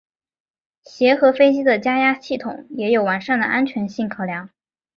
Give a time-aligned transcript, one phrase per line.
[0.83, 4.49] 协和飞机的加压系统也有完善的安全性考量。